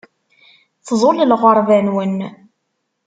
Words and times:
Tḍul 0.87 1.19
lɣerba-nwen. 1.29 2.17